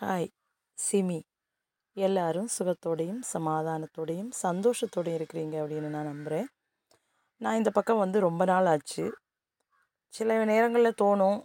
[0.00, 0.26] Hi
[0.78, 1.18] SIMI.
[1.96, 6.48] எல்லாரும் சுகத்தோடையும் சமாதானத்தோடையும் சந்தோஷத்தோடையும் இருக்கிறீங்க அப்படின்னு நான் நம்புகிறேன்
[7.40, 9.04] நான் இந்த பக்கம் வந்து ரொம்ப நாள் ஆச்சு.
[10.12, 11.38] சில நேரங்களில் தோணும்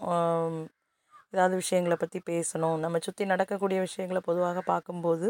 [1.33, 2.75] ஏதாவது விஷயங்களை பற்றி பேசணும்.
[2.83, 5.29] நம்ம சுற்றி நடக்கக்கூடிய விஷயங்களை பொதுவாக பார்க்கும்போது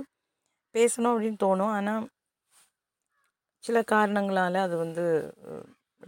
[0.76, 1.76] பேசணும் அப்படின்னு தோணும்.
[1.78, 2.10] ஆனால்
[3.64, 5.06] சில காரணங்களால் அது வந்து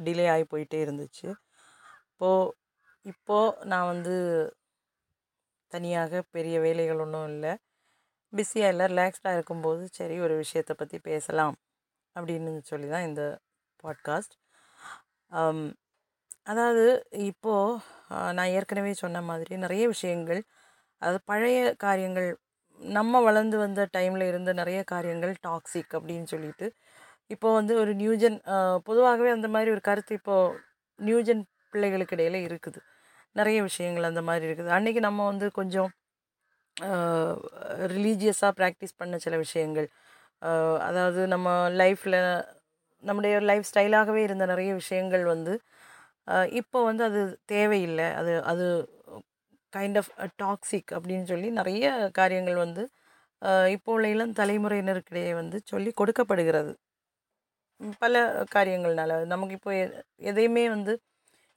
[0.08, 1.30] டிலே ஆகி போயிட்டே இருந்துச்சு.
[2.12, 2.52] இப்போது
[3.06, 4.18] இப்போது நான் வந்து
[5.74, 7.54] தனியாக பெரிய வேலைகள் ஒன்றும் இல்லை.
[8.34, 11.56] பிஸியாக இல்லை ரிலாக்ஸ்டாக இருக்கும்போது சரி ஒரு விஷயத்தை பற்றி பேசலாம்
[12.16, 13.24] அப்படின்னு சொல்லி தான் இந்த
[13.84, 14.36] பாட்காஸ்ட்.
[16.52, 16.86] அதாவது
[17.28, 20.42] இப்போது நான் ஏற்கனவே சொன்ன மாதிரி நிறைய விஷயங்கள்
[21.02, 22.30] அது பழைய காரியங்கள்
[22.80, 26.68] நம்ம வளர்ந்து வந்த டைமில் இருந்த நிறைய காரியங்கள் டாக்ஸிக் அப்படின்னு சொல்லிட்டு
[27.34, 28.38] இப்போது வந்து ஒரு நியூஜன்
[28.88, 30.58] பொதுவாகவே அந்த மாதிரி ஒரு கருத்து இப்போது
[31.00, 31.44] நியூஜன்
[31.74, 32.80] பிள்ளைகளுக்கு இடையில இருக்குது.
[33.36, 34.72] நிறைய விஷயங்கள் அந்த மாதிரி இருக்குது.
[34.78, 35.90] அன்றைக்கி நம்ம வந்து கொஞ்சம்
[37.94, 39.88] ரிலீஜியஸாக ப்ராக்டிஸ் பண்ண சில விஷயங்கள்.
[40.90, 41.48] அதாவது நம்ம
[41.82, 42.20] லைஃப்பில்
[43.04, 45.54] நம்முடைய லைஃப் ஸ்டைலாகவே இருந்த நிறைய விஷயங்கள் வந்து
[46.60, 48.06] இப்போ வந்து அது தேவையில்லை.
[48.22, 48.66] அது அது
[49.76, 50.12] கைண்ட் ஆஃப்
[50.44, 52.84] டாக்ஸிக் அப்படின்னு சொல்லி நிறைய காரியங்கள் வந்து
[53.72, 56.74] இப்போ உள்ள இளம் தலைமுறையினருக்கிடையே வந்து சொல்லி கொடுக்கப்படுகிறது.
[58.04, 58.16] பல
[58.56, 59.26] காரியங்கள்னால.
[59.26, 60.94] நமக்கு இப்போ எ- எதையுமே வந்து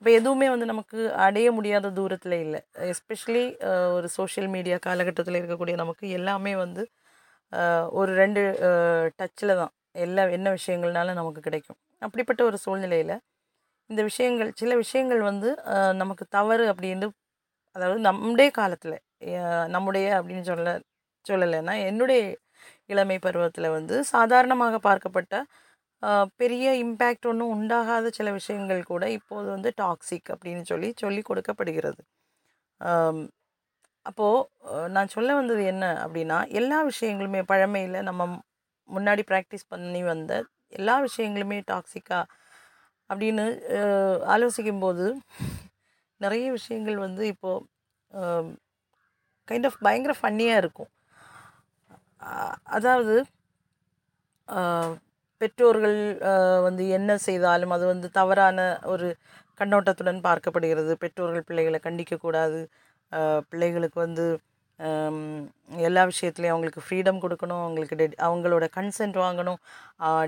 [0.02, 2.60] இப்போ எதுவுமே வந்து நமக்கு அடைய முடியாத தூரத்தில் இல்லை.
[2.92, 3.44] எஸ்பெஷலி
[3.96, 6.82] ஒரு சோஷியல் மீடியா காலகட்டத்தில் இருக்கக்கூடிய நமக்கு எல்லாமே வந்து
[8.00, 8.42] ஒரு ரெண்டு
[9.18, 9.72] டச்சில் தான்.
[10.04, 11.78] எல்லா என்ன விஷயங்கள்னாலும் நமக்கு கிடைக்கும்.
[12.02, 13.14] அப்படிப்பட்ட ஒரு சூழ்நிலையில்
[13.90, 15.50] இந்த விஷயங்கள் சில விஷயங்கள் வந்து
[16.02, 17.08] நமக்கு தவறு அப்படின்னு
[17.76, 18.96] அதாவது நம்முடைய காலத்தில்
[19.76, 20.68] நம்முடைய அப்படின்னு சொல்ல
[21.26, 22.20] சொல்லலைன்னா என்னுடைய
[22.92, 25.34] இளமை பருவத்தில் வந்து சாதாரணமாக பார்க்கப்பட்ட
[26.40, 32.02] பெரிய இம்பேக்ட் ஒன்றும் உண்டாகாத சில விஷயங்கள் கூட இப்போது வந்து டாக்ஸிக் அப்படின்னு சொல்லி சொல்லி கொடுக்கப்படுகிறது.
[34.06, 38.24] அப்போது நான் சொல்ல வந்தது என்ன அப்படின்னா எல்லா விஷயங்களுமே பழமையில் நம்ம
[38.88, 40.32] முன்னாடி ப்ராக்டிஸ் பண்ணி வந்த
[40.78, 42.20] எல்லா விஷயங்களுமே டாக்ஸிக்கா
[43.10, 43.46] அப்படின்னு
[44.34, 45.06] ஆலோசிக்கும்போது
[46.20, 47.64] நிறைய விஷயங்கள் வந்து இப்போது
[49.48, 50.90] கைண்ட் ஆஃப் பயங்கர ஃபன்னியாக இருக்கும்.
[52.76, 53.16] அதாவது
[55.42, 55.98] பெற்றோர்கள்
[56.66, 58.58] வந்து என்ன செய்தாலும் அது வந்து தவறான
[58.94, 59.08] ஒரு
[59.60, 60.92] கண்ணோட்டத்துடன் பார்க்கப்படுகிறது.
[61.04, 62.60] பெற்றோர்கள் பிள்ளைகளை கண்டிக்கக்கூடாது
[63.50, 64.26] பிள்ளைகளுக்கு வந்து
[65.88, 67.62] எல்லா விஷயத்துலையும் அவங்களுக்கு ஃப்ரீடம் கொடுக்கணும்.
[67.64, 69.60] அவங்களுக்கு டெட் அவங்களோட கன்சென்ட் வாங்கணும்.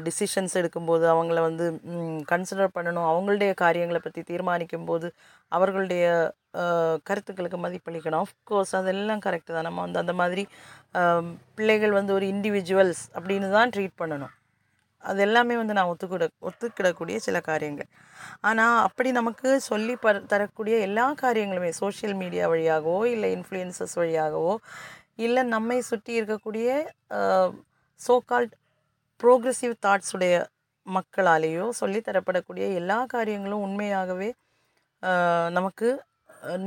[0.07, 1.67] டிசிஷன்ஸ் எடுக்கும்போது அவங்கள வந்து
[2.31, 3.09] கன்சிடர் பண்ணணும்.
[3.11, 5.11] அவங்களுடைய காரியங்களை பற்றி தீர்மானிக்கும் போது
[5.59, 6.07] அவர்களுடைய
[7.09, 8.23] கருத்துக்களுக்கு மதிப்பளிக்கணும்.
[8.25, 9.69] ஆஃப்கோர்ஸ் அதெல்லாம் கரெக்டு தான்.
[9.69, 10.45] நம்ம வந்து அந்த மாதிரி
[11.59, 14.35] பிள்ளைகள் வந்து ஒரு இண்டிவிஜுவல்ஸ் அப்படின்னு தான் ட்ரீட் பண்ணணும்.
[15.05, 17.89] அது எல்லாமே வந்து நான் ஒத்துக்கிட ஒத்துக்கிடக்கூடிய சில காரியங்கள்.
[18.49, 24.55] ஆனால் அப்படி நமக்கு சொல்லி ப தரக்கூடிய எல்லா காரியங்களுமே சோஷியல் மீடியா வழியாகவோ இல்லை இன்ஃப்ளூயன்சஸ் வழியாகவோ
[25.27, 26.69] இல்லை நம்மை சுற்றி இருக்கக்கூடிய
[28.01, 28.55] சோகால்ட்
[29.21, 30.35] ப்ரோக்ரெசிவ் தாட்ஸ் உடைய
[30.87, 34.31] மக்களாலேயோ சொல்லி தரப்படக்கூடிய எல்லா காரியங்களும் உண்மையாகவே
[35.59, 35.89] நமக்கு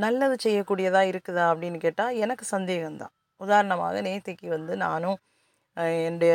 [0.04, 3.14] நல்லது செய்யக்கூடியதாக இருக்குதா அப்படின்னு கேட்டால் எனக்கு சந்தேகம்தான்.
[3.42, 5.18] உதாரணமாக நேத்திக்கு வந்து நானும்
[6.08, 6.34] என்னுடைய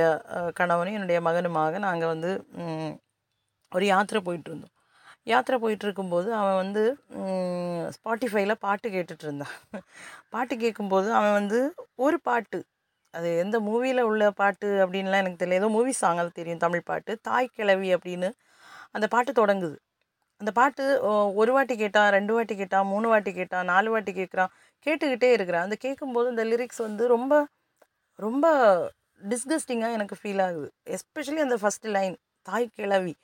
[0.58, 2.30] கணவனும் என்னுடைய மகனுமாக நாங்கள் வந்து
[3.72, 4.74] ஒரு யாத்திரை போயிட்டு இருந்தோம்.
[5.32, 6.82] யாத்திரை போயிட்டு இருக்கும்போது அவன் வந்து
[7.96, 9.54] ஸ்பாட்டிஃபைல பாட்டு கேட்டுட்டு இருந்தான்.
[10.34, 11.58] பாட்டு கேட்கும்போது அவன் வந்து
[12.06, 12.58] ஒரு பாட்டு
[13.14, 15.60] அது எந்த மூவியில் உள்ள பாட்டு அப்படின்லாம் எனக்கு தெரியல.
[15.60, 18.28] ஏதோ மூவி சாங் அது தெரியும் தமிழ் பாட்டு தாய் கிழவி அப்படின்னு
[18.96, 19.76] அந்த பாட்டு தொடங்குது.
[20.40, 20.84] அந்த பாட்டு
[21.40, 24.50] ஒரு வாட்டி கேட்டான் ரெண்டு வாட்டி கேட்டான் மூணு வாட்டி கேட்டான் நாலு வாட்டி கேட்குறான்
[24.86, 25.66] கேட்டுக்கிட்டே இருக்கிறான்.
[25.66, 27.34] அந்த கேட்கும்போது இந்த லிரிக்ஸ் வந்து ரொம்ப
[28.18, 28.46] ரொம்ப
[29.20, 30.68] டிஸ்கஸ்டிங்காக எனக்கு ஃபீல் ஆகுது.
[30.96, 32.16] எஸ்பெஷலி அந்த ஃபஸ்ட்டு லைன்
[32.48, 33.14] தாய் கிழவி.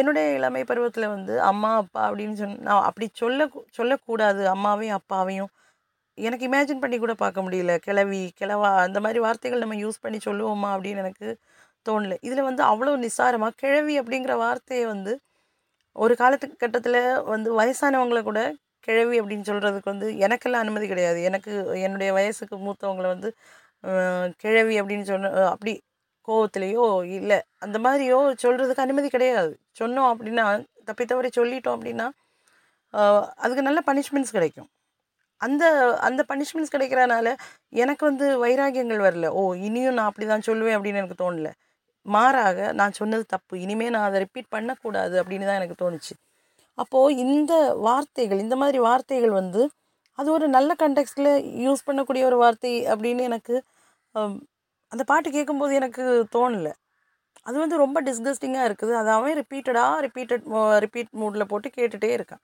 [0.00, 3.48] என்னுடைய இளமை பருவத்தில் வந்து அம்மா அப்பா அப்படின்னு சொன்ன நான் அப்படி சொல்ல
[3.78, 4.42] சொல்லக்கூடாது.
[4.54, 5.50] அம்மாவையும் அப்பாவையும்
[6.18, 7.72] எனக்கு இமேஜின் பண்ணி கூட பார்க்க முடியல.
[7.86, 11.28] கிழவி கிழவா அந்த மாதிரி வார்த்தைகள் நம்ம யூஸ் பண்ணி சொல்லுவோமா அப்படின்னு எனக்கு
[11.86, 12.14] தோணல.
[12.20, 15.12] இதில் வந்து அவ்வளோ நிசாரமாக கிழவி அப்படிங்கிற வார்த்தையை வந்து
[15.96, 17.00] ஒரு காலத்து கட்டத்தில்
[17.34, 18.40] வந்து வயசானவங்கள கூட
[18.88, 21.20] கிழவி அப்படின்னு சொல்கிறதுக்கு வந்து எனக்கெல்லாம் அனுமதி கிடையாது.
[21.22, 21.52] எனக்கு
[21.86, 23.30] என்னுடைய வயசுக்கு மூத்தவங்களை வந்து
[24.42, 25.72] கிழவி அப்படின்னு சொன்ன அப்படி
[26.28, 26.84] கோவத்திலேயோ
[27.18, 27.38] இல்லை.
[27.64, 29.52] அந்த மாதிரியோ சொல்கிறதுக்கு அனுமதி கிடையாது.
[29.80, 30.46] சொன்னோம் அப்படின்னா
[30.88, 32.06] தப்பி தவறி சொல்லிட்டோம் அப்படின்னா
[33.44, 34.68] அதுக்கு நல்ல பனிஷ்மெண்ட்ஸ் கிடைக்கும்.
[35.40, 35.64] அந்த
[36.08, 37.28] அந்த பனிஷ்மெண்ட்ஸ் கிடைக்கிறனால
[37.82, 39.28] எனக்கு வந்து வைராகியங்கள் வரல.
[39.38, 41.48] ஓ இனியும் நான் அப்படி தான் சொல்லுவேன் அப்படின்னு எனக்கு தோணல.
[42.06, 43.54] மாறாக நான் சொன்னது தப்பு.
[43.64, 46.14] இனிமேல் நான் அதை ரிப்பீட் பண்ணக்கூடாது அப்படின்னு தான் எனக்கு தோணுச்சு.
[46.78, 47.52] அப்போது இந்த
[47.86, 49.62] வார்த்தைகள் இந்த மாதிரி வார்த்தைகள் வந்து
[50.18, 51.30] அது ஒரு நல்ல கண்டெக்ஸ்டில்
[51.66, 53.54] யூஸ் பண்ணக்கூடிய ஒரு வார்த்தை அப்படின்னு எனக்கு
[54.92, 56.02] அந்த பாட்டு கேட்கும்போது எனக்கு
[56.34, 56.68] தோணல.
[57.48, 58.92] அது வந்து ரொம்ப டிஸ்கஸ்டிங்காக இருக்குது.
[59.00, 60.44] அது அவன் ரிப்பீட்டடாக ரிப்பீட்டட்
[60.84, 62.42] ரிப்பீட் மூடில் போட்டு கேட்டுகிட்டே இருக்கான்.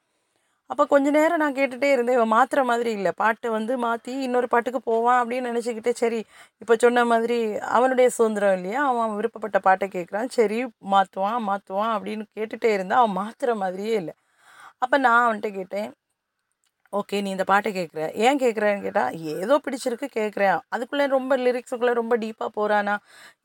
[0.70, 2.16] அப்போ கொஞ்ச நேரம் நான் கேட்டுகிட்டே இருந்தேன்.
[2.18, 3.10] இவன் மாற்றுற மாதிரி இல்லை.
[3.22, 6.20] பாட்டை வந்து மாற்றி இன்னொரு பாட்டுக்கு போவான் அப்படின்னு நினச்சிக்கிட்டே சரி
[6.62, 7.38] இப்போ சொன்ன மாதிரி
[7.78, 8.82] அவனுடைய சுதந்திரம் இல்லையா?
[8.92, 10.30] அவன் விருப்பப்பட்ட பாட்டை கேட்குறான்.
[10.38, 10.60] சரி
[10.94, 14.14] மாற்றுவான் மாற்றுவான் அப்படின்னு கேட்டுகிட்டே இருந்தால் அவன் மாற்றுற மாதிரியே இல்லை.
[14.84, 15.90] அப்போ நான் அவன்கிட்ட கேட்டேன்
[16.92, 18.00] ஓகே நீ இந்த பாட்டை கேட்குற.
[18.26, 20.58] ஏன் கேட்குறேன்னு கேட்டால் ஏதோ பிடிச்சிருக்கு கேட்குறேன்.
[20.74, 22.94] அதுக்குள்ளே ரொம்ப லிரிக்ஸுக்குள்ளே ரொம்ப டீப்பாக போகிறானா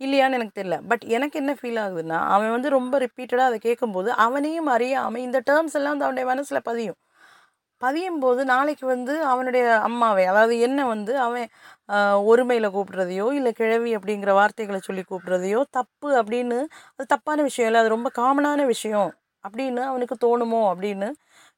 [0.06, 0.78] இல்லையான்னு எனக்கு தெரியல.
[0.90, 5.78] பட் எனக்கு என்ன ஃபீல் ஆகுதுன்னா அவன் வந்து ரொம்ப ரிப்பீட்டடாக அதை கேட்கும்போது அவனையும் அறியாமல் இந்த டேர்ம்ஸ்
[5.80, 7.00] எல்லாம் வந்து அவனுடைய மனசில் பதியும்.
[7.82, 11.48] பதியும் போது நாளைக்கு வந்து அவனுடைய அம்மாவை அதாவது என்ன வந்து அவன்
[12.32, 16.58] ஒருமையில் கூப்பிட்றதையோ இல்லை கிழவி அப்படிங்கிற வார்த்தைகளை சொல்லி கூப்பிட்றதையோ தப்பு அப்படின்னு
[16.98, 19.12] அது தப்பான விஷயம் இல்லை அது ரொம்ப காமனான விஷயம்
[19.46, 21.10] அப்படின்னு அவனுக்கு தோணுமோ அப்படின்னு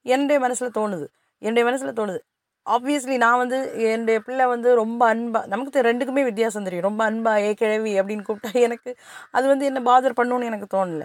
[0.06, 1.06] என்னுடைய மனசில் தோணுது.
[1.42, 2.20] என்னுடைய மனசில் தோணுது.
[2.66, 3.58] ஆப்வியஸ்லி நான் வந்து
[3.92, 6.86] என்னுடைய பிள்ளை வந்து ரொம்ப அன்பாக நமக்கு ரெண்டுக்குமே வித்தியாசம் தெரியும்.
[6.88, 8.90] ரொம்ப அன்பா ஏ கிழவி அப்படின்னு கூப்பிட்டா எனக்கு
[9.30, 11.04] அது வந்து என்ன பாதர் பண்ணுன்னு எனக்கு தோணல.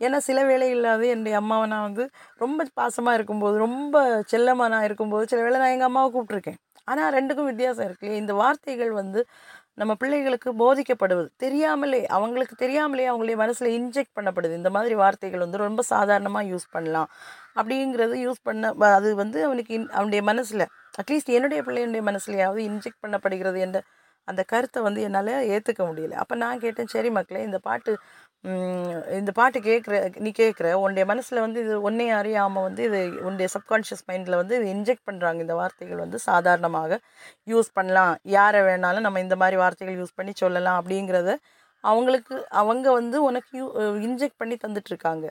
[0.00, 2.04] ஏன்னா சில வேளைகளில் என்னுடைய அம்மாவை நான் வந்து
[2.38, 3.96] ரொம்ப பாசமாக இருக்கும்போது ரொம்ப
[4.26, 8.92] செல்லமாக நான் இருக்கும்போது சில வேளை நான் எங்கள் அம்மாவை கூப்பிட்ருக்கேன் ஆனால் ரெண்டுக்கும் வித்தியாசம் இருக்கு இந்த வார்த்தைகள்
[9.00, 9.20] வந்து
[9.80, 11.28] நம்ம பிள்ளைகளுக்கு போதிக்கப்படுவது.
[11.36, 14.54] தெரியாமலே அவங்களுக்கு தெரியாமலே அவங்களுடைய மனசில் இன்ஜெக்ட் பண்ணப்படுது.
[14.60, 17.08] இந்த மாதிரி வார்த்தைகள் வந்து ரொம்ப சாதாரணமாக யூஸ் பண்ணலாம்.
[17.58, 20.66] அப்படிங்கிறது யூஸ் பண்ண அது வந்து அவனுக்கு இன் அவனுடைய மனசில்
[21.00, 23.78] அட்லீஸ்ட் என்னுடைய பிள்ளையுடைய மனசுலையாவது இன்ஜெக்ட் பண்ணப்படுகிறது என்ற
[24.28, 26.14] அந்த கருத்தை வந்து என்னால் ஏற்றுக்க முடியல.
[26.22, 27.92] அப்போ நான் கேட்டேன் சரி மக்களே இந்த பாட்டு
[29.18, 29.94] இந்த பாட்டு கேட்குற
[30.24, 34.66] நீ கேட்குற உன்னுடைய மனசில் வந்து இது ஒன்றே அறியாமல் வந்து இது உன்னுடைய சப்கான்ஷியஸ் மைண்டில் வந்து இது
[34.76, 36.98] இன்ஜெக்ட் பண்ணுறாங்க இந்த வார்த்தைகள் வந்து சாதாரணமாக
[37.52, 38.14] யூஸ் பண்ணலாம்.
[38.36, 40.78] யாரை வேணாலும் நம்ம இந்த மாதிரி வார்த்தைகள் யூஸ் பண்ணி சொல்லலாம்.
[40.82, 41.34] அப்படிங்கிறத
[41.84, 43.66] அவங்களுக்கு அவங்க வந்து உனக்கு யூ
[44.08, 45.26] இன்ஜெக்ட் பண்ணி தந்துட்டுருக்காங்க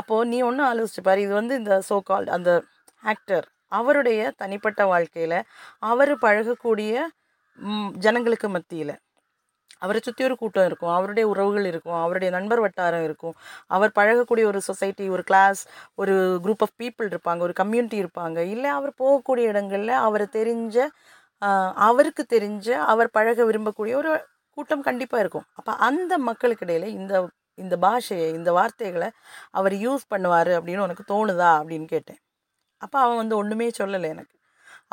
[0.00, 1.20] அப்போது நீ ஒன்றும் ஆலோசிச்சு பாரு.
[1.26, 2.50] இது வந்து இந்த சோ கால் அந்த
[3.04, 5.38] ஆக்டர் அவருடைய தனிப்பட்ட வாழ்க்கையில்
[5.90, 6.92] அவர் பழகக்கூடிய
[8.06, 8.94] ஜனங்களுக்கு மத்தியில்
[9.82, 10.92] அவரை சுற்றி ஒரு கூட்டம் இருக்கும்.
[10.96, 11.98] அவருடைய உறவுகள் இருக்கும்.
[12.04, 13.34] அவருடைய நண்பர் வட்டாரம் இருக்கும்.
[13.76, 15.60] அவர் பழகக்கூடிய ஒரு சொசைட்டி ஒரு கிளாஸ்
[16.02, 16.14] ஒரு
[16.44, 17.40] குரூப் ஆஃப் பீப்புள் இருப்பாங்க.
[17.48, 18.38] ஒரு கம்யூனிட்டி இருப்பாங்க.
[18.54, 20.76] இல்லை அவர் போகக்கூடிய இடங்களில் அவர் தெரிஞ்ச
[21.88, 24.12] அவருக்கு தெரிஞ்ச அவர் பழக விரும்பக்கூடிய ஒரு
[24.56, 25.46] கூட்டம் கண்டிப்பாக இருக்கும்.
[25.58, 27.14] அப்போ அந்த மக்களுக்கு இடையில இந்த
[27.64, 29.08] இந்த பாஷையை இந்த வார்த்தைகளை
[29.58, 32.20] அவர் யூஸ் பண்ணுவார் அப்படின்னு உனக்கு தோணுதா அப்படின்னு கேட்டேன்.
[32.82, 34.34] அப்போ அவன் வந்து ஒன்றுமே சொல்லலை எனக்கு.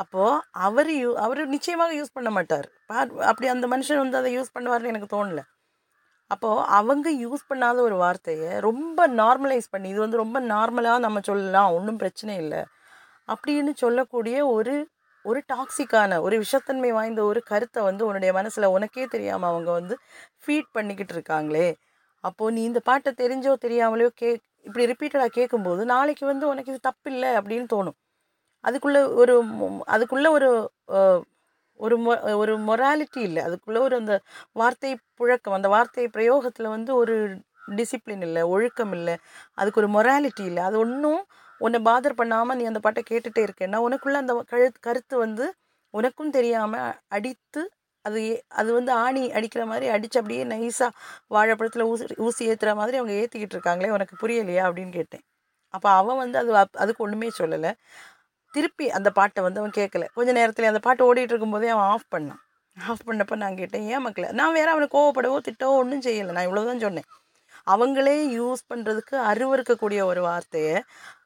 [0.02, 2.66] அப்போது அவர் யூ அவர் நிச்சயமாக யூஸ் பண்ண மாட்டார்.
[2.90, 5.44] பார் அப்படி அந்த மனுஷன் வந்து அதை யூஸ் பண்ணுவார்னு எனக்கு தோணலை.
[6.30, 11.74] அப்போது அவங்க யூஸ் பண்ணாத ஒரு வார்த்தையை ரொம்ப நார்மலைஸ் பண்ணி இது வந்து ரொம்ப நார்மலாக நம்ம சொல்லலாம்
[11.76, 12.62] ஒன்றும் பிரச்சனை இல்லை
[13.28, 14.74] அப்படின்னு சொல்லக்கூடிய ஒரு
[15.24, 19.94] ஒரு டாக்ஸிக்கான ஒரு விஷத்தன்மை வாய்ந்த ஒரு கருத்தை வந்து உன்னுடைய மனசில் உனக்கே தெரியாமல் அவங்க வந்து
[20.42, 21.68] ஃபீட் பண்ணிக்கிட்டு இருக்காங்களே.
[22.24, 24.30] அப்போது நீ இந்த பாட்டை தெரிஞ்சோ தெரியாமலையோ கே
[24.66, 27.96] இப்படி ரிப்பீட்டடாக கேட்கும்போது நாளைக்கு வந்து உனக்கு இது தப்பில்லை அப்படின்னு தோணும்.
[28.64, 29.34] அதுக்குள்ளே ஒரு
[29.94, 30.48] அதுக்குள்ளே ஒரு
[31.80, 33.40] ஒரு மொ ஒரு மொராலிட்டி இல்லை.
[33.48, 34.14] அதுக்குள்ளே ஒரு அந்த
[34.60, 34.90] வார்த்தை
[35.20, 37.14] புழக்கம் அந்த வார்த்தை பிரயோகத்தில் வந்து ஒரு
[37.76, 39.14] டிசிப்ளின் இல்லை ஒழுக்கம் இல்லை.
[39.60, 40.62] அதுக்கு ஒரு மொராலிட்டி இல்லை.
[40.68, 41.20] அது ஒன்றும்
[41.60, 45.44] உன்னை பாதர் பண்ணாமல் நீ அந்த பாட்டை கேட்டுகிட்டே இருக்கேன்னா உனக்குள்ளே அந்த கழு கருத்து வந்து
[45.94, 47.60] உனக்கும் தெரியாமல் அடித்து
[48.06, 48.20] அது
[48.60, 50.90] அது வந்து ஆணி அடிக்கிற மாதிரி அடித்து அப்படியே நைஸாக
[51.34, 55.24] வாழைப்பழத்தில் ஊசி ஊசி ஏற்றுற மாதிரி அவங்க ஏற்றிக்கிட்டு இருக்காங்களே உனக்கு புரியலையா அப்படின்னு கேட்டேன்.
[55.74, 57.72] அப்போ அவன் வந்து அது அதுக்கு ஒன்றுமே சொல்லலை.
[58.54, 62.40] திருப்பி அந்த பாட்டை வந்து அவன் கேட்கல கொஞ்ச நேரத்தில் அந்த பாட்டு ஓடிட்டு இருக்கும்போதே அவன் ஆஃப் பண்ணான்.
[62.76, 64.30] ஆஃப் பண்ணப்போ நான் கேட்டேன் ஏன் மக்களே?
[64.32, 66.32] நான் வேற அவனை கோவப்படவோ திட்டவோ ஒன்றும் செய்யலை.
[66.36, 67.08] நான் இவ்வளோதான் சொன்னேன்.
[67.66, 70.76] அவங்களே யூஸ் பண்ணுறதுக்கு அருவருக்கக்கூடிய ஒரு வார்த்தையை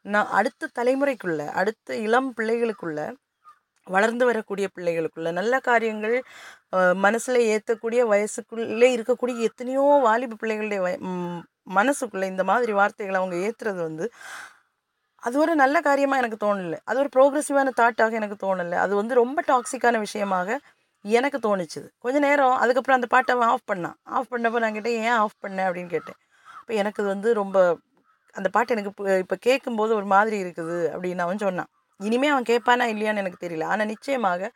[0.06, 3.06] நான் அடுத்த தலைமுறைக்குள்ளே அடுத்த இளம் பிள்ளைகளுக்குள்ளே
[3.86, 6.16] வளர்ந்து வரக்கூடிய பிள்ளைகளுக்குள்ள நல்ல காரியங்கள்
[7.04, 10.96] மனசில் ஏற்றக்கூடிய வயசுக்குள்ளே இருக்கக்கூடிய எத்தனையோ வாலிப பிள்ளைகளுடைய வய
[11.78, 14.06] மனசுக்குள்ளே இந்த மாதிரி வார்த்தைகளை அவங்க ஏற்றுறது வந்து
[15.22, 16.78] அது ஒரு நல்ல காரியமாக எனக்கு தோணலை.
[16.88, 18.76] அது ஒரு ப்ரோக்ரெசிவான தாட்டாக எனக்கு தோணலை.
[18.84, 20.58] அது வந்து ரொம்ப டாக்ஸிக்கான விஷயமாக
[21.04, 21.88] எனக்கு தோணுச்சுது.
[22.04, 23.96] கொஞ்ச நேரம் அதுக்கப்புறம் அந்த பாட்டை அவன் ஆஃப் பண்ணான்.
[24.16, 26.18] ஆஃப் பண்ணப்போ நான் கேட்டேன் ஏன் ஆஃப் பண்ணேன் அப்படின்னு கேட்டேன்.
[26.60, 27.58] இப்போ எனக்கு இது வந்து ரொம்ப
[28.36, 31.70] அந்த பாட்டு எனக்கு இப்போ இப்போ கேட்கும்போது ஒரு மாதிரி இருக்குது அப்படின்னு அவன் சொன்னான்.
[32.08, 33.66] இனிமே அவன் கேட்பானா இல்லையான்னு எனக்கு தெரியல.
[33.72, 34.50] ஆனால் நிச்சயமாக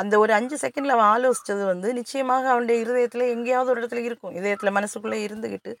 [0.00, 4.34] அந்த ஒரு அஞ்சு செகண்டில் அவன் ஆலோசித்தது வந்து நிச்சயமாக அவனுடைய இருதயத்தில் எங்கேயாவது ஒரு இடத்துல இருக்கும்.
[4.40, 5.72] இதயத்தில் மனசுக்குள்ளே இருந்துக்கிட்டு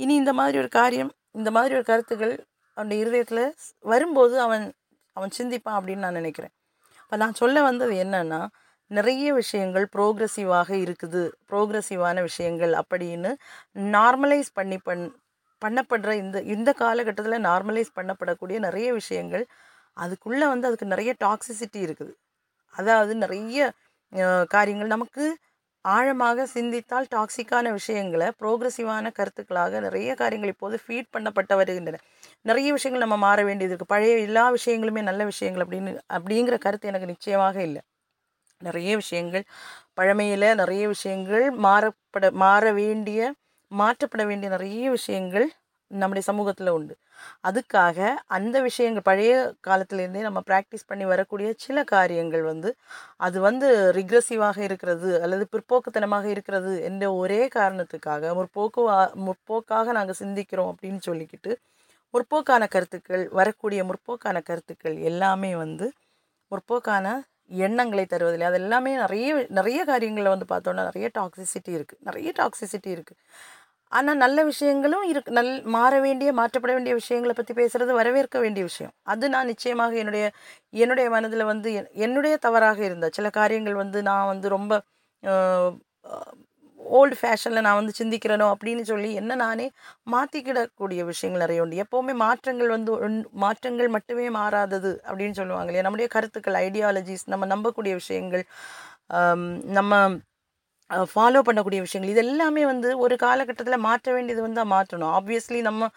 [0.00, 2.34] இனி இந்த மாதிரி ஒரு காரியம் இந்த மாதிரி ஒரு கருத்துக்கள்
[2.76, 3.44] அவனுடைய இருதயத்தில்
[3.92, 4.66] வரும்போது அவன்
[5.16, 6.52] அவன் சிந்திப்பான் அப்படின்னு நான் நினைக்கிறேன்.
[7.04, 8.40] இப்போ நான் சொல்ல வந்தது என்னன்னா
[8.90, 11.22] நிறைய விஷயங்கள் ப்ரோக்ரஸிவாக இருக்குது.
[11.50, 13.30] ப்ரோக்ரஸிவான விஷயங்கள் அப்படின்னு
[13.96, 15.04] நார்மலைஸ் பண்ணி பண்
[15.62, 19.44] பண்ணப்படுற இந்த இந்த காலகட்டத்தில் நார்மலைஸ் பண்ணப்படக்கூடிய நிறைய விஷயங்கள்
[19.96, 22.12] அதுக்குள்ளே வந்து அதுக்கு நிறைய டாக்ஸிசிட்டி இருக்குது.
[22.74, 23.58] அதாவது நிறைய
[24.54, 25.24] காரியங்கள் நமக்கு
[25.84, 32.00] ஆழமாக சிந்தித்தால் டாக்ஸிக்கான விஷயங்களை ப்ரோக்ரஸிவான கருத்துக்களாக நிறைய காரியங்கள் இப்போது ஃபீட் பண்ணப்பட்ட வருகின்றன.
[32.50, 37.12] நிறைய விஷயங்கள் நம்ம மாற வேண்டியது இருக்குது பழைய எல்லா விஷயங்களுமே நல்ல விஷயங்கள் அப்படின்னு அப்படிங்கிற கருத்து எனக்கு
[37.14, 37.82] நிச்சயமாக இல்லை.
[38.60, 39.44] நிறைய விஷயங்கள்
[39.98, 43.20] பழமையில் நிறைய விஷயங்கள் மாறப்பட மாற வேண்டிய
[43.72, 45.46] மாற்றப்பட வேண்டிய நிறைய விஷயங்கள்
[45.90, 46.94] நம்முடைய சமூகத்தில் உண்டு.
[47.48, 47.98] அதுக்காக
[48.36, 49.32] அந்த விஷயங்கள் பழைய
[49.68, 52.70] காலத்துலேருந்தே நம்ம ப்ராக்டிஸ் பண்ணி வரக்கூடிய சில காரியங்கள் வந்து
[53.26, 53.68] அது வந்து
[53.98, 61.52] ரிக்ரெசிவாக இருக்கிறது அல்லது பிற்போக்குத்தனமாக இருக்கிறது என்ற ஒரே காரணத்துக்காக முற்போக்குவா முற்போக்காக நாங்கள் சிந்திக்கிறோம் அப்படின்னு சொல்லிக்கிட்டு
[62.14, 65.88] முற்போக்கான கருத்துக்கள் வரக்கூடிய முற்போக்கான கருத்துக்கள் எல்லாமே வந்து
[66.52, 67.06] முற்போக்கான
[67.66, 68.46] எண்ணங்களை தருவதில்லை.
[68.48, 69.28] அது எல்லாமே நிறைய
[69.58, 73.18] நிறைய காரியங்களில் வந்து பார்த்தோன்னா நிறைய டாக்ஸிசிட்டி இருக்குது நிறைய டாக்ஸிசிட்டி இருக்குது
[73.92, 78.92] ஆனால் நல்ல விஷயங்களும் இருக்கு நல் மாற வேண்டிய மாற்றப்பட வேண்டிய விஷயங்களை பற்றி பேசுகிறது வரவேற்க வேண்டிய விஷயம்.
[79.04, 80.26] அது நான் நிச்சயமாக என்னுடைய
[80.74, 83.08] என்னுடைய மனதில் வந்து என்- என்னுடைய தவறாக இருந்த.
[83.12, 84.72] சில காரியங்கள் வந்து நான் வந்து ரொம்ப
[86.80, 89.66] ஓல்டு ஃபேஷனில் நான் வந்து சிந்திக்கிறேனோ அப்படின்னு சொல்லி என்ன நானே
[90.10, 91.82] மாற்றிக்கிடக்கூடிய விஷயங்கள் நிறைய உண்டு.
[91.84, 92.92] எப்போவுமே மாற்றங்கள் வந்து
[93.36, 95.82] மாற்றங்கள் மட்டுமே மாறாதது அப்படின்னு சொல்லுவாங்க இல்லையா?
[95.82, 98.44] நம்முடைய கருத்துக்கள் ஐடியாலஜிஸ் நம்ம நம்பக்கூடிய விஷயங்கள்
[99.72, 99.92] நம்ம
[101.12, 102.12] ஃபாலோ பண்ணக்கூடிய விஷயங்கள்.
[102.14, 105.12] இது எல்லாமே வந்து ஒரு காலகட்டத்தில் மாற்ற வேண்டியது வந்து மாற்றணும்.
[105.18, 105.88] ஆப்வியஸ்லி நம்ம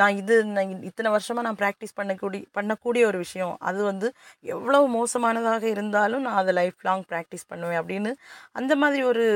[0.00, 3.54] நான் இது நான் இத்தனை வருஷமாக நான் ப்ராக்டிஸ் பண்ணக்கூடிய பண்ணக்கூடிய ஒரு விஷயம்.
[3.70, 4.08] அது வந்து
[4.56, 8.12] எவ்வளவு மோசமானதாக இருந்தாலும் நான் அதை லைஃப் லாங் ப்ராக்டிஸ் பண்ணுவேன் அப்படின்னு
[8.60, 9.26] அந்த மாதிரி ஒரு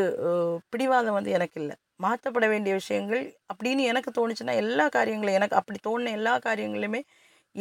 [0.75, 1.76] பிடிவாதம் வந்து எனக்கு இல்லை.
[2.04, 7.00] மாற்றப்பட வேண்டிய விஷயங்கள் அப்படின்னு எனக்கு தோணுச்சுன்னா எல்லா காரியங்களும் எனக்கு அப்படி தோணின எல்லா காரியங்களுமே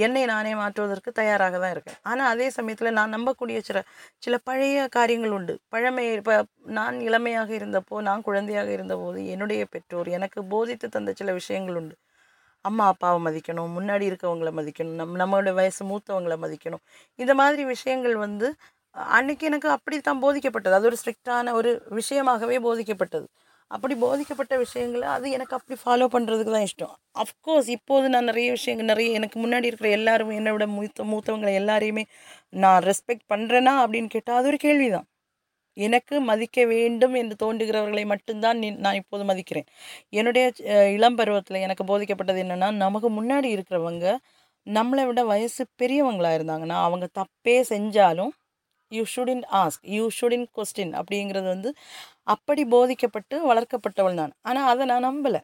[0.05, 1.97] என்னை நானே மாற்றுவதற்கு தயாராக தான் இருக்கேன்.
[2.03, 3.79] ஆனால் அதே சமயத்தில் நான் நம்பக்கூடிய சில
[4.25, 5.53] சில பழைய காரியங்கள் உண்டு.
[5.73, 6.35] பழமை இப்போ
[6.77, 11.95] நான் இளமையாக இருந்தப்போ நான் குழந்தையாக இருந்தபோது என்னுடைய பெற்றோர் எனக்கு போதித்து தந்த சில விஷயங்கள் உண்டு.
[12.65, 16.83] அம்மா அப்பாவை மதிக்கணும் முன்னாடி இருக்கவங்கள மதிக்கணும் நம் நம்மளோட வயசு மூத்தவங்களை மதிக்கணும்.
[17.19, 18.47] இந்த மாதிரி விஷயங்கள் வந்து
[19.17, 20.75] அன்னைக்கு எனக்கு அப்படி தான் போதிக்கப்பட்டது.
[20.79, 23.27] அது ஒரு ஸ்ட்ரிக்டான ஒரு விஷயமாகவே போதிக்கப்பட்டது.
[23.72, 26.93] அப்படி போதிக்கப்பட்ட விஷயங்களை அது எனக்கு அப்படி ஃபாலோ பண்ணுறதுக்கு தான் இஷ்டம்.
[27.24, 32.03] அஃப்கோர்ஸ் இப்போது நான் நிறைய விஷயங்கள் நிறைய எனக்கு முன்னாடி இருக்கிற எல்லாரும் என்னை விட மூத்த மூத்தவங்களை எல்லாரையுமே
[32.63, 35.07] நான் ரெஸ்பெக்ட் பண்ணுறேனா அப்படின்னு கேட்டால் அது ஒரு கேள்வி தான்
[35.77, 39.67] எனக்கு மதிக்க வேண்டும் என்று தோன்றுகிறவர்களை மட்டும்தான் நான் இப்போது மதிக்கிறேன்.
[40.10, 40.45] என்னுடைய
[40.98, 44.05] இளம் பருவத்தில் எனக்கு போதிக்கப்பட்டது என்னென்னா நமக்கு முன்னாடி இருக்கிறவங்க
[44.67, 48.31] நம்மளை விட வயசு பெரியவங்களாக இருந்தாங்கன்னா அவங்க தப்பே செஞ்சாலும்
[48.92, 51.70] you shouldn't ask you shouldn't question அப்படிங்கிறது வந்து
[52.36, 54.36] அப்படி போதிக்கப்பட்டு வளர்க்கப்பட்டவள் நான்.
[54.50, 55.42] ஆனால் அதை நான் நம்பலை.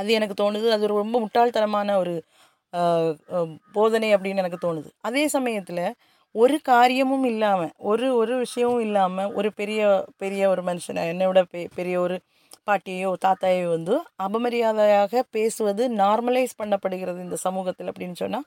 [0.00, 0.66] அது எனக்கு தோணுது.
[0.74, 2.14] அது ஒரு ரொம்ப முட்டாள்தனமான ஒரு
[3.76, 4.88] போதனை அப்படின்னு எனக்கு தோணுது.
[5.08, 5.84] அதே சமயத்தில்
[6.34, 9.80] ஒரு காரியமும் இல்லாமல் ஒரு ஒரு விஷயமும் இல்லாமல் ஒரு பெரிய
[10.22, 12.16] பெரிய ஒரு மனுஷனை என்னை விட பெ பெரிய ஒரு
[12.68, 13.94] பாட்டியோ தாத்தாயோ வந்து
[14.26, 18.46] அபமரியாதையாக பேசுவது நார்மலைஸ் பண்ணப்படுகிறது இந்த சமூகத்தில் அப்படின்னு சொன்னால்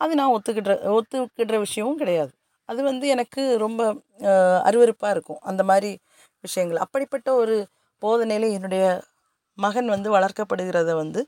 [0.00, 2.32] அது நான் ஒத்துக்கிடுற ஒத்துக்கிடுற விஷயமும் கிடையாது.
[2.68, 3.80] அது வந்து எனக்கு ரொம்ப
[4.68, 5.40] அருவருப்பாக இருக்கும்.
[5.50, 5.90] அந்த மாதிரி
[6.44, 6.80] விஷயங்கள்.
[6.84, 7.56] அப்படிப்பட்ட ஒரு
[8.02, 8.84] போதனையில் என்னுடைய
[9.58, 11.20] மகன் வந்து வளர்க்கப்படுகிறத வந்து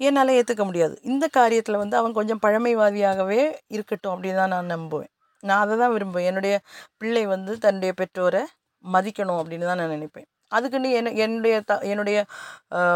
[0.00, 0.94] என்னால் ஏற்றுக்க முடியாது.
[1.10, 3.40] இந்த காரியத்தில் வந்து அவன் கொஞ்சம் பழமைவாதியாகவே
[3.76, 5.10] இருக்கட்டும் அப்படின்னு தான் நான் நம்புவேன்.
[5.42, 6.28] நான் அதை தான் விரும்புவேன்.
[6.30, 6.54] என்னுடைய
[7.00, 8.42] பிள்ளை வந்து தன்னுடைய பெற்றோரை
[8.84, 10.28] மதிக்கணும் அப்படின்னு தான் நான் நினைப்பேன்.
[10.56, 12.18] அதுக்குன்னு என்ன என்னுடைய த என்னுடைய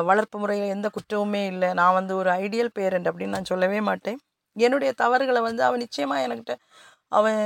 [0.08, 1.68] வளர்ப்பு முறையில் எந்த குற்றமுமே இல்லை.
[1.80, 4.18] நான் வந்து ஒரு ஐடியல் பேரண்ட் அப்படின்னு நான் சொல்லவே மாட்டேன்.
[4.56, 6.54] என்னுடைய தவறுகளை வந்து அவன் நிச்சயமாக என்கிட்ட
[7.18, 7.40] அவன்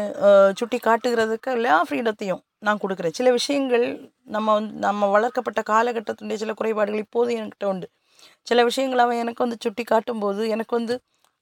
[0.58, 3.14] சுட்டி காட்டுகிறதுக்கு எல்லா ஃப்ரீடத்தையும் நான் கொடுக்குறேன்.
[3.18, 3.84] சில விஷயங்கள்
[4.36, 7.88] நம்ம வந்து நம்ம வளர்க்கப்பட்ட காலகட்டத்தினுடைய சில குறைபாடுகள் இப்போது என்கிட்ட உண்டு.
[8.50, 10.94] சில விஷயங்கள் அவன் எனக்கு வந்து சுட்டி காட்டும்போது எனக்கு வந்து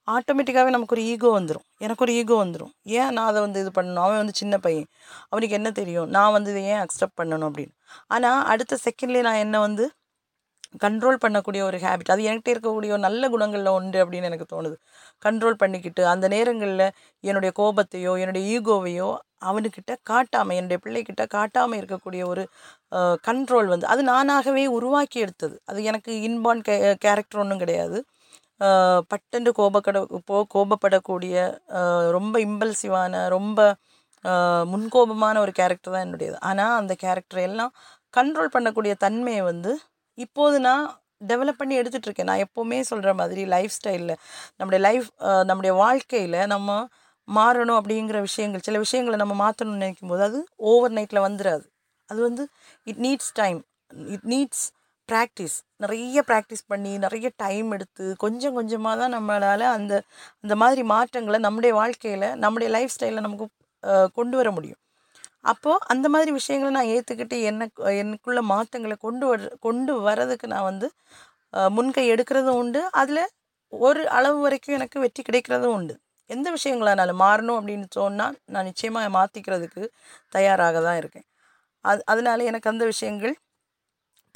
[0.09, 4.03] ஆட்டோமேட்டிக்காகவே நமக்கு ஒரு ஈகோ வந்துடும் எனக்கு ஒரு ஈகோ வந்துடும் ஏன் நான் அதை வந்து இது பண்ணணும்?
[4.07, 4.89] அவன் வந்து சின்ன பையன்.
[5.31, 6.09] அவனுக்கு என்ன தெரியும்?
[6.17, 7.75] நான் வந்து இதை ஏன் அக்செப்ட் பண்ணணும் அப்படின்னு.
[8.15, 9.87] ஆனால் அடுத்த செகண்ட்லேயே நான் என்ன வந்து
[10.85, 14.77] கண்ட்ரோல் பண்ணக்கூடிய ஒரு ஹேபிட் அது என்கிட்ட இருக்கக்கூடிய ஒரு நல்ல குணங்களில் உண்டு அப்படின்னு எனக்கு தோணுது.
[15.23, 16.87] கண்ட்ரோல் பண்ணிக்கிட்டு அந்த நேரங்களில்
[17.25, 19.09] என்னுடைய கோபத்தையோ என்னுடைய ஈகோவையோ
[19.49, 22.45] அவனுக்கிட்ட காட்டாமல் என்னுடைய பிள்ளைக்கிட்ட காட்டாமல் இருக்கக்கூடிய ஒரு
[23.29, 25.57] கண்ட்ரோல் வந்து அது நானாகவே உருவாக்கி எடுத்தது.
[25.71, 27.99] அது எனக்கு இன்பான் கே கேரக்டர் ஒன்றும் கிடையாது.
[29.13, 31.35] பட்டென்று கோபக்கட போ கோபப்படக்கூடிய
[32.17, 33.61] ரொம்ப இம்பல்சிவான ரொம்ப
[34.73, 36.39] முன்கோபமான ஒரு கேரக்டர் தான் என்னுடையது.
[36.49, 37.73] ஆனால் அந்த கேரக்டர் எல்லாம்
[38.15, 39.73] கண்ட்ரோல் பண்ணக்கூடிய தன்மையை வந்து
[40.19, 40.85] இப்போது நான்
[41.27, 44.15] டெவலப் பண்ணி எடுத்துகிட்டு இருக்கேன் நான் எப்போவுமே சொல்கிற மாதிரி லைஃப் ஸ்டைலில்
[44.57, 45.09] நம்முடைய லைஃப்
[45.43, 46.79] நம்முடைய வாழ்க்கையில் நம்ம
[47.29, 51.67] மாறணும் அப்படிங்கிற விஷயங்கள் சில விஷயங்களை நம்ம மாற்றணும்னு நினைக்கும் போது அது ஓவர் நைட்டில் வந்துடாது
[52.09, 52.45] அது வந்து
[52.87, 53.61] it needs time
[54.09, 54.65] it needs
[55.09, 59.95] practice நிறைய ப்ராக்டிஸ் பண்ணி நிறைய டைம் எடுத்து கொஞ்சம் கொஞ்சமாக தான் நம்மளால் அந்த
[60.45, 63.47] அந்த மாதிரி மாற்றங்களை நம்முடைய வாழ்க்கையில் நம்முடைய லைஃப் ஸ்டைலில் நமக்கு
[64.15, 64.81] கொண்டு வர முடியும்.
[65.53, 67.69] அப்போது அந்த மாதிரி விஷயங்களை நான் ஏற்றுக்கிட்டு என்ன
[68.03, 70.89] எனக்குள்ள மாற்றங்களை கொண்டு வர கொண்டு வரதுக்கு நான் வந்து
[71.77, 72.81] முன்கை எடுக்கிறதும் உண்டு.
[73.01, 73.23] அதில்
[73.73, 75.95] ஒரு அளவு வரைக்கும் எனக்கு வெற்றி கிடைக்கிறதும் உண்டு.
[76.31, 79.83] எந்த விஷயங்களானாலும் மாறணும் அப்படின்னு சொன்னால் நான் நிச்சயமாக மாற்றிக்கிறதுக்கு
[80.37, 81.27] தயாராக தான் இருக்கேன்.
[81.85, 83.35] அது அதனால எனக்கு அந்த விஷயங்கள்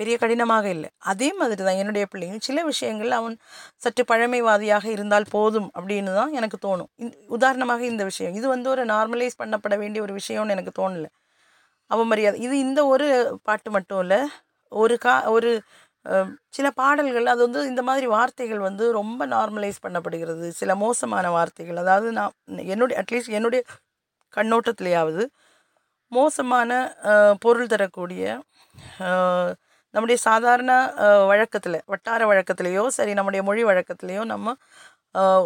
[0.00, 0.88] பெரிய கடினமாக இல்லை.
[1.12, 3.36] அதே மாதிரி தான் என்னுடைய பிள்ளைங்க சில விஷயங்கள் அவன்
[3.84, 6.90] சற்று பழமைவாதியாக இருந்தால் போதும் அப்படின்னு தான் எனக்கு தோணும்.
[7.36, 8.34] உதாரணமாக இந்த விஷயம்.
[8.40, 11.10] இது வந்து ஒரு நார்மலைஸ் பண்ணப்பட வேண்டிய ஒரு விஷயம்னு எனக்கு தோணலை.
[11.90, 13.06] அவமரியாதை இது இந்த ஒரு
[13.48, 14.20] பாட்டு மட்டும் இல்லை.
[14.72, 15.50] ஒரு கா ஒரு
[16.56, 20.46] சில பாடல்கள் அது வந்து இந்த மாதிரி வார்த்தைகள் வந்து ரொம்ப நார்மலைஸ் பண்ணப்படுகிறது.
[20.60, 22.34] சில மோசமான வார்த்தைகள் அதாவது நான்
[22.74, 23.62] என்னுடைய அட்லீஸ்ட் என்னுடைய
[24.34, 25.24] கண்ணோட்டத்திலேயாவது
[26.12, 26.70] மோசமான
[27.44, 28.22] பொருள் தரக்கூடிய
[29.94, 30.72] நம்முடைய சாதாரண
[31.26, 34.54] வழக்கத்தில் வட்டார வழக்கத்திலேயோ சரி நம்முடைய மொழி வழக்கத்திலேயோ நம்ம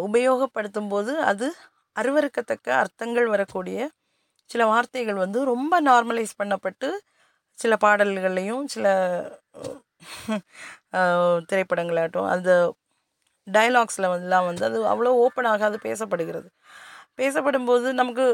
[0.07, 1.47] உபயோகப்படுத்தும் போது அது
[1.95, 3.79] அருவருக்கத்தக்க அர்த்தங்கள் வரக்கூடிய
[4.49, 6.89] சில வார்த்தைகள் வந்து ரொம்ப நார்மலைஸ் பண்ணப்பட்டு
[7.59, 8.87] சில பாடல்கள்லையும் சில
[11.49, 12.51] திரைப்படங்களாகட்டும் அந்த
[13.47, 16.47] டைலாக்ஸில் வந்துலாம் வந்து அது அவ்வளோ ஓப்பனாக அது பேசப்படுகிறது.
[17.19, 18.25] பேசப்படும்போது நமக்கு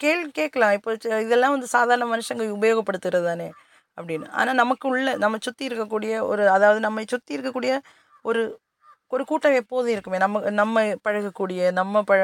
[0.00, 0.74] கேள் கேட்கலாம்.
[0.78, 0.90] இப்போ
[1.26, 3.48] இதெல்லாம் வந்து சாதாரண மனுஷங்க உபயோகப்படுத்துகிறது தானே?
[4.00, 4.26] அப்படின்னு.
[4.40, 7.74] ஆனால் நமக்கு உள்ள நம்ம சுற்றி இருக்கக்கூடிய ஒரு அதாவது நம்மை சுற்றி இருக்கக்கூடிய
[8.24, 8.42] ஒரு
[9.12, 10.18] ஒரு கூட்டம் எப்போதும் இருக்குமே.
[10.24, 12.20] நம்ம நம்ம பழகக்கூடிய நம்ம பழ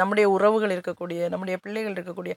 [0.00, 2.34] நம்முடைய உறவுகள் இருக்கக்கூடிய நம்முடைய பிள்ளைகள் இருக்கக்கூடிய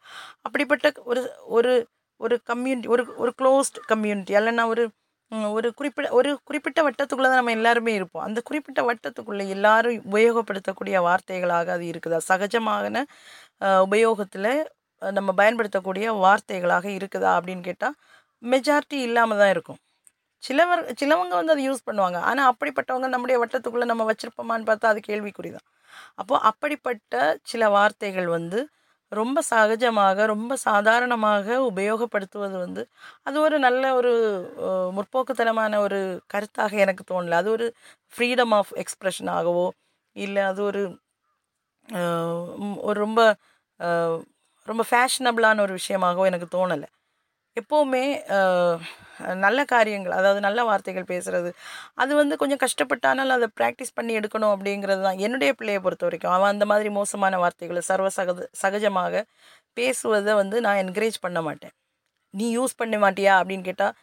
[0.47, 1.23] அப்படிப்பட்ட ஒரு
[1.57, 1.73] ஒரு
[2.21, 4.83] ஒரு கம்யூனிட்டி ஒரு ஒரு க்ளோஸ்ட் கம்யூனிட்டி இல்லைன்னா ஒரு
[5.57, 8.25] ஒரு குறிப்பிட்ட ஒரு குறிப்பிட்ட வட்டத்துக்குள்ளே தான் நம்ம எல்லாருமே இருப்போம்.
[8.27, 12.19] அந்த குறிப்பிட்ட வட்டத்துக்குள்ளே எல்லாரும் உபயோகப்படுத்தக்கூடிய வார்த்தைகளாக அது இருக்குதா?
[12.31, 13.03] சகஜமான
[13.87, 14.51] உபயோகத்தில்
[15.01, 17.95] நம்ம பயன்படுத்தக்கூடிய வார்த்தைகளாக இருக்குதா அப்படின்னு கேட்டால்
[18.43, 19.79] மெஜாரிட்டி இல்லாமல் தான் இருக்கும்.
[20.43, 22.17] சிலவர் சிலவங்க வந்து அதை யூஸ் பண்ணுவாங்க.
[22.29, 25.67] ஆனால் அப்படிப்பட்டவங்க நம்முடைய வட்டத்துக்குள்ளே நம்ம வச்சுருப்போமான்னு பார்த்தா அது கேள்விக்குறி தான்.
[26.21, 27.15] அப்போது அப்படிப்பட்ட
[27.51, 28.59] சில வார்த்தைகள் வந்து
[29.11, 32.83] ரொம்ப சகஜமாக ரொம்ப சாதாரணமாக உபயோகப்படுத்துவது வந்து
[33.27, 34.11] அது ஒரு நல்ல ஒரு
[34.97, 35.99] முற்போக்குத்தனமான ஒரு
[36.33, 37.39] கருத்தாக எனக்கு தோணல.
[37.41, 37.67] அது ஒரு
[38.13, 39.67] ஃப்ரீடம் ஆஃப் எக்ஸ்ப்ரெஷனாகவோ
[40.15, 40.83] இல்லை அது ஒரு
[42.89, 43.21] ஒரு ரொம்ப
[44.67, 46.87] ரொம்ப ஃபேஷனபிளான ஒரு விஷயமாகவோ எனக்கு தோணலை.
[47.59, 48.03] எப்போவுமே
[49.43, 51.49] நல்ல காரியங்கள் அதாவது நல்ல வார்த்தைகள் பேசுகிறது
[52.01, 56.33] அது வந்து கொஞ்சம் கஷ்டப்பட்டானால் அதை ப்ராக்டிஸ் பண்ணி எடுக்கணும் அப்படிங்கிறது தான் என்னுடைய பிள்ளையை பொறுத்த வரைக்கும்.
[56.37, 59.23] அவன் அந்த மாதிரி மோசமான வார்த்தைகளை சர்வ சகஜ சகஜமாக
[59.79, 61.73] பேசுவதை வந்து நான் என்கரேஜ் பண்ண மாட்டேன்.
[62.33, 63.33] நீ யூஸ் பண்ண மாட்டியா?
[63.41, 63.95] அப்படின்னு கேட்டால்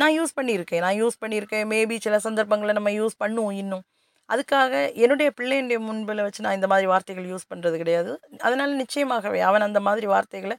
[0.00, 1.64] நான் யூஸ் பண்ணியிருக்கேன் நான் யூஸ் பண்ணியிருக்கேன்.
[1.74, 3.84] மேபி சில சந்தர்ப்பங்களில் நம்ம யூஸ் பண்ணுவோம் இன்னும்.
[4.28, 4.72] அதுக்காக
[5.04, 8.12] என்னுடைய பிள்ளையினுடைய முன்பில் வச்சு நான் இந்த மாதிரி வார்த்தைகள் யூஸ் பண்ணுறது கிடையாது.
[8.46, 10.56] அதனால் நிச்சயமாகவே அவன் அந்த மாதிரி வார்த்தைகளை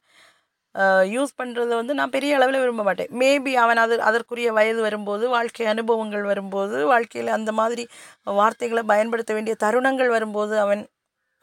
[0.78, 3.08] யூஸ் பண்ணுறத வந்து நான் பெரிய அளவில் விரும்ப மாட்டேன்.
[3.18, 7.88] மேபி அவன் அது அதற்குரிய வயது வரும்போது வாழ்க்கை அனுபவங்கள் வரும்போது வாழ்க்கையில் அந்த மாதிரி
[8.24, 10.88] வார்த்தைகளை பயன்படுத்த வேண்டிய தருணங்கள் வரும்போது அவன்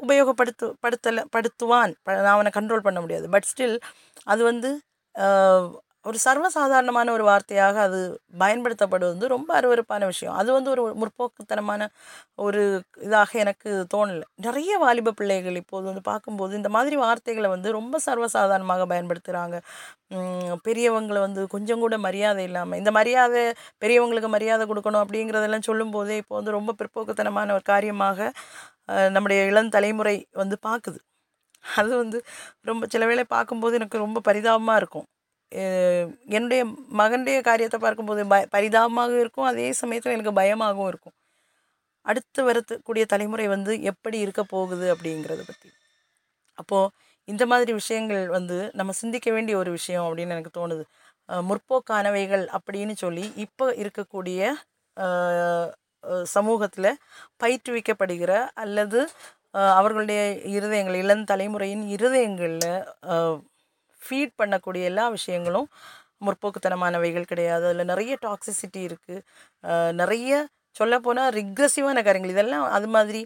[0.08, 1.94] உபயோகப்படுத்து படுத்தலை படுத்துவான்.
[2.04, 3.30] ப- நான் அவனை கண்ட்ரோல் பண்ண முடியாது.
[3.30, 3.80] பட் ஸ்டில்
[4.24, 4.82] அது வந்து
[6.08, 8.00] ஒரு சர்வசாதாரணமான ஒரு வார்த்தையாக அது
[8.42, 10.36] பயன்படுத்தப்படுவது வந்து ரொம்ப அருவருப்பான விஷயம்.
[10.42, 11.82] அது வந்து ஒரு முற்போக்குத்தனமான
[12.46, 12.62] ஒரு
[13.08, 14.26] இதாக எனக்கு தோணலை.
[14.48, 19.56] நிறைய வாலிப பிள்ளைகள் இப்போது வந்து பார்க்கும்போது இந்த மாதிரி வார்த்தைகளை வந்து ரொம்ப சர்வசாதாரணமாக பயன்படுத்துகிறாங்க
[20.68, 23.44] பெரியவங்களை வந்து கொஞ்சம் கூட மரியாதை இல்லாமல் இந்த மரியாதை
[23.84, 28.32] பெரியவங்களுக்கு மரியாதை கொடுக்கணும் அப்படிங்கிறதெல்லாம் சொல்லும்போதே இப்போ வந்து ரொம்ப பிற்போக்குத்தனமான ஒரு காரியமாக
[29.16, 31.00] நம்முடைய இளம் தலைமுறை வந்து பார்க்குது.
[31.64, 32.18] அது வந்து
[32.70, 35.08] ரொம்ப சில வேளை பார்க்கும்போது எனக்கு ரொம்ப பரிதாபமாக இருக்கும்.
[36.30, 36.62] என்னுடைய
[37.00, 39.46] மகனுடைய காரியத்தை பார்க்கும்போது ப பரிதாபமாக இருக்கும்.
[39.46, 41.16] அதே சமயத்தில் எனக்கு பயமாகவும் இருக்கும்.
[42.06, 45.70] அடுத்து வரக்கூடிய தலைமுறை வந்து எப்படி இருக்க போகுது அப்படிங்கிறத பற்றி
[46.58, 46.92] அப்போது
[47.28, 50.84] இந்த மாதிரி விஷயங்கள் வந்து நம்ம சிந்திக்க வேண்டிய ஒரு விஷயம் அப்படின்னு எனக்கு தோணுது.
[51.30, 54.42] முற்போக்கானவைகள் அப்படின்னு சொல்லி இப்போ இருக்கக்கூடிய
[56.36, 56.92] சமூகத்தில்
[57.44, 58.32] பயிற்றுவிக்கப்படுகிற
[58.64, 59.00] அல்லது
[59.80, 60.22] அவர்களுடைய
[60.56, 62.72] இருதயங்கள் இளம் தலைமுறையின் இருதயங்களில்
[64.02, 65.68] ஃபீட் பண்ணக்கூடிய எல்லா விஷயங்களும்
[66.26, 67.66] முற்போக்குத்தனமானவைகள் கிடையாது.
[67.70, 69.24] அதில் நிறைய டாக்ஸிசிட்டி இருக்குது
[70.02, 70.32] நிறைய
[70.80, 72.36] சொல்லப்போனால் ரிக்ரெசிவான காரியங்கள்.
[72.36, 73.22] இதெல்லாம் அது மாதிரி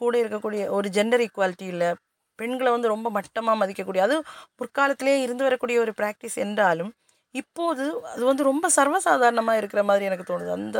[0.00, 1.90] கூட இருக்கக்கூடிய ஒரு ஜெண்டர் ஈக்குவாலிட்டி இல்லை
[2.38, 4.16] பெண்களை வந்து ரொம்ப மட்டமாக மதிக்கக்கூடிய அது
[4.60, 6.90] முற்காலத்திலே இருந்து வரக்கூடிய ஒரு ப்ராக்டிஸ் என்றாலும்
[7.34, 10.50] இப்போது அது வந்து ரொம்ப சர்வசாதாரணமாக இருக்கிற மாதிரி எனக்கு தோணுது.
[10.58, 10.78] அந்த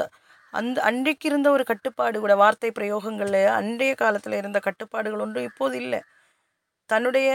[0.55, 6.01] அந்த அன்றைக்கு இருந்த ஒரு கட்டுப்பாடு கூட வார்த்தை பிரயோகங்களில் அன்றைய காலத்தில் இருந்த கட்டுப்பாடுகள் ஒன்றும் இப்போது இல்லை.
[6.91, 7.31] தன்னுடைய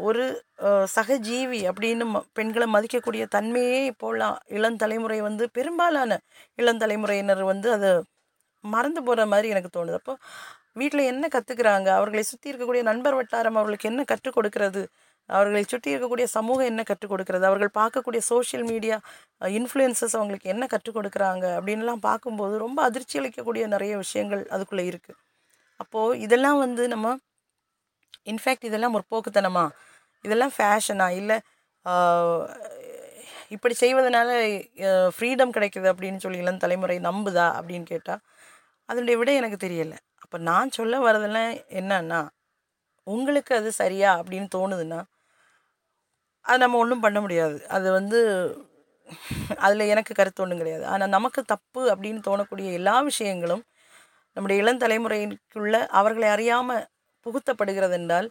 [0.00, 0.24] ஒரு
[0.96, 6.18] சகஜீவி அப்படின்னு ம- பெண்களை மதிக்கக்கூடிய தன்மையே இப்போலாம் இளந்தலைமுறை வந்து பெரும்பாலான
[6.58, 7.90] இளந்தலைமுறையினர் வந்து அதை
[8.64, 9.92] மறந்து போகிற மாதிரி எனக்கு தோணுது.
[9.92, 10.14] அப்போ
[10.72, 14.82] வீட்டில் என்ன கற்றுக்குறாங்க அவர்களை சுற்றி இருக்கக்கூடிய நண்பர் வட்டாரம் அவர்களுக்கு என்ன கற்றுக் கொடுக்கறது?
[15.30, 17.44] அவர்களை சுற்றி இருக்கக்கூடிய சமூகம் என்ன கற்றுக் கொடுக்கறது?
[17.50, 18.96] அவர்கள் பார்க்கக்கூடிய சோஷியல் மீடியா
[19.40, 21.44] இன்ஃப்ளூயன்சஸ் அவங்களுக்கு என்ன கற்றுக் கொடுக்குறாங்க?
[21.58, 25.18] அப்படின்லாம் பார்க்கும்போது ரொம்ப அதிர்ச்சி அளிக்கக்கூடிய நிறைய விஷயங்கள் அதுக்குள்ளே இருக்குது
[25.80, 27.06] அப்போது இதெல்லாம் வந்து நம்ம
[28.30, 29.64] இன்ஃபேக்ட் இதெல்லாம் முற்போக்குத்தனமா?
[30.24, 31.36] இதெல்லாம் ஃபேஷனா இல்லை
[33.54, 34.28] இப்படி செய்வதனால
[35.16, 38.22] ஃப்ரீடம் கிடைக்குது அப்படின்னு சொல்லி இளம் தலைமுறை நம்புதா அப்படின்னு கேட்டால்
[38.88, 39.98] அதனுடைய விட எனக்கு தெரியலை.
[40.24, 42.20] அப்போ நான் சொல்ல வரதெல்லாம் என்னன்னா
[43.06, 45.00] உங்களுக்கு அது சரியா அப்படின்னு தோணுதுன்னா
[46.46, 47.58] அது நம்ம ஒன்றும் பண்ண முடியாது.
[47.76, 48.18] அது வந்து
[49.64, 50.84] அதில் எனக்கு கருத்து ஒன்றும் கிடையாது.
[50.92, 53.64] ஆனால் நமக்கு தப்பு அப்படின்னு தோணக்கூடிய எல்லா விஷயங்களும்
[54.36, 56.84] நம்முடைய இளம் தலைமுறைக்குள்ள அவர்களை அறியாமல்
[57.26, 58.28] புகுத்தப்படுகிறது என்றால்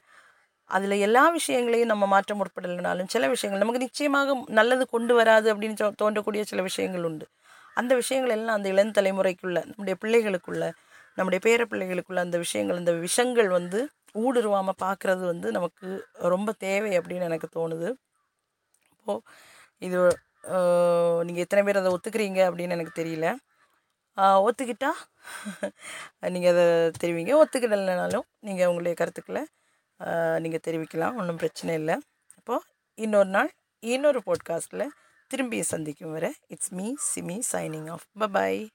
[0.69, 5.95] அதில் எல்லா விஷயங்களையும் நம்ம மாற்ற முற்படலைனாலும் சில விஷயங்கள் நமக்கு நிச்சயமாக நல்லது கொண்டு வராது அப்படின்னு சொ-
[6.01, 7.25] தோன்றக்கூடிய சில விஷயங்கள் உண்டு.
[7.73, 10.63] அந்த விஷயங்கள் எல்லாம் அந்த இளம் தலைமுறைக்குள்ள நம்முடைய பிள்ளைகளுக்குள்ள
[11.17, 13.79] நம்முடைய பேர பிள்ளைகளுக்குள்ள அந்த விஷயங்கள் அந்த விஷங்கள் வந்து
[14.15, 15.87] ஊடுருவாமல் பார்க்குறது வந்து நமக்கு
[16.29, 17.89] ரொம்ப தேவை அப்படின்னு எனக்கு தோணுது.
[18.99, 19.21] இப்போது
[19.77, 19.99] இது
[21.25, 23.27] நீங்கள் எத்தனை பேர் அதை ஒத்துக்கிறீங்க அப்படின்னு எனக்கு தெரியல.
[24.17, 24.91] ஒத்துக்கிட்டா?
[26.29, 26.65] நீங்கள் அதை
[27.03, 27.43] தெரிவிங்க.
[27.43, 29.43] ஒத்துக்கிடலைனாலும் நீங்கள் உங்களுடைய கருத்துக்களை
[30.39, 31.15] நீங்கள் தெரிவிக்கலாம்.
[31.15, 31.95] ஒன்றும் பிரச்சனை இல்லை.
[32.37, 34.87] அப்போது இன்னொரு நாள் இன்னொரு போட்காஸ்ட்டில்
[35.27, 38.67] திரும்பி சந்திக்கும் வரை it's me Simi signing off bye bye